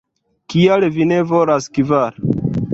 Kial 0.53 0.87
vi 0.95 1.07
ne 1.11 1.21
volas 1.33 1.71
kvar?" 1.79 2.21